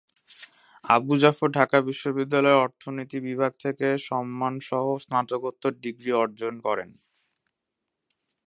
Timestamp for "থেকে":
3.59-3.87